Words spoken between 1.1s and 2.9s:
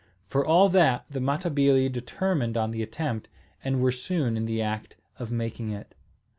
the Matabili determined on the